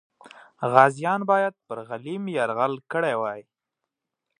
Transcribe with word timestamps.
غازیان 0.73 1.21
باید 1.31 1.53
پر 1.65 1.77
غلیم 1.89 2.23
یرغل 2.37 2.73
کړی 2.91 3.15
وای. 3.21 3.41